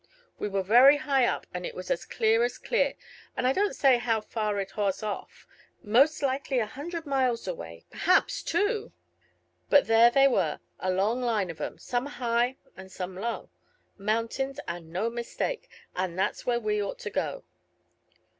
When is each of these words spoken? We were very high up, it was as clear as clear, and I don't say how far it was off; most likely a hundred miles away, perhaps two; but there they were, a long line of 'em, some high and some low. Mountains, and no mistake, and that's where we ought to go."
We 0.39 0.47
were 0.49 0.63
very 0.63 0.97
high 0.97 1.25
up, 1.27 1.45
it 1.53 1.75
was 1.75 1.91
as 1.91 2.05
clear 2.05 2.41
as 2.43 2.57
clear, 2.57 2.95
and 3.37 3.45
I 3.45 3.53
don't 3.53 3.75
say 3.75 3.99
how 3.99 4.19
far 4.19 4.59
it 4.59 4.75
was 4.75 5.03
off; 5.03 5.45
most 5.83 6.23
likely 6.23 6.57
a 6.57 6.65
hundred 6.65 7.05
miles 7.05 7.47
away, 7.47 7.85
perhaps 7.91 8.41
two; 8.41 8.93
but 9.69 9.85
there 9.85 10.09
they 10.09 10.27
were, 10.27 10.59
a 10.79 10.89
long 10.91 11.21
line 11.21 11.51
of 11.51 11.61
'em, 11.61 11.77
some 11.77 12.07
high 12.07 12.57
and 12.75 12.91
some 12.91 13.15
low. 13.15 13.51
Mountains, 13.95 14.59
and 14.67 14.89
no 14.91 15.11
mistake, 15.11 15.69
and 15.95 16.17
that's 16.17 16.47
where 16.47 16.59
we 16.59 16.81
ought 16.81 16.97
to 16.97 17.11
go." 17.11 17.43